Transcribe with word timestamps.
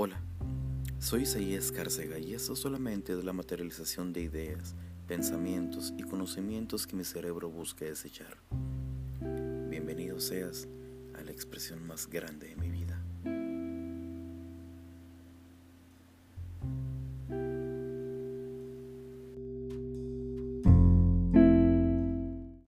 Hola, 0.00 0.20
soy 1.00 1.22
Isaías 1.22 1.72
Cárcega 1.72 2.20
y 2.20 2.32
esto 2.32 2.54
solamente 2.54 3.12
es 3.12 3.24
la 3.24 3.32
materialización 3.32 4.12
de 4.12 4.20
ideas, 4.20 4.76
pensamientos 5.08 5.92
y 5.98 6.04
conocimientos 6.04 6.86
que 6.86 6.94
mi 6.94 7.02
cerebro 7.02 7.50
busca 7.50 7.84
desechar. 7.84 8.36
Bienvenido 9.68 10.20
seas 10.20 10.68
a 11.18 11.24
la 11.24 11.32
expresión 11.32 11.84
más 11.84 12.08
grande 12.08 12.46
de 12.46 12.54
mi 12.54 12.70
vida. 12.70 12.87